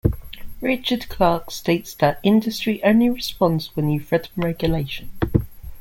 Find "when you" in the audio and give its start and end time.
3.75-3.99